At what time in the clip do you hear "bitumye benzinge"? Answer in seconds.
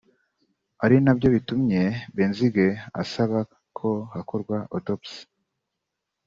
1.35-2.67